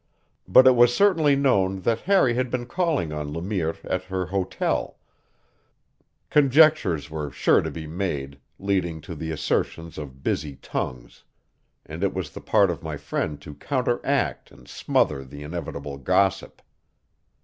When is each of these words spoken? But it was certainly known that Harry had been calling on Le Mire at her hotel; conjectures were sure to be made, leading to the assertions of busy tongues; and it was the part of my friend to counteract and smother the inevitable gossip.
But 0.47 0.65
it 0.65 0.75
was 0.75 0.91
certainly 0.95 1.35
known 1.35 1.81
that 1.81 1.99
Harry 2.09 2.33
had 2.33 2.49
been 2.49 2.65
calling 2.65 3.13
on 3.13 3.31
Le 3.31 3.39
Mire 3.39 3.75
at 3.83 4.05
her 4.05 4.25
hotel; 4.25 4.97
conjectures 6.31 7.11
were 7.11 7.29
sure 7.29 7.61
to 7.61 7.69
be 7.69 7.85
made, 7.85 8.39
leading 8.57 8.99
to 9.01 9.13
the 9.13 9.29
assertions 9.29 9.99
of 9.99 10.23
busy 10.23 10.55
tongues; 10.55 11.23
and 11.85 12.03
it 12.03 12.15
was 12.15 12.31
the 12.31 12.41
part 12.41 12.71
of 12.71 12.81
my 12.81 12.97
friend 12.97 13.39
to 13.43 13.53
counteract 13.53 14.49
and 14.49 14.67
smother 14.67 15.23
the 15.23 15.43
inevitable 15.43 15.99
gossip. 15.99 16.63